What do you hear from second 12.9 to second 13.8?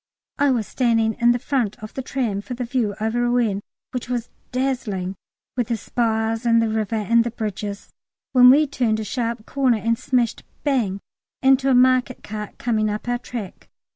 our track.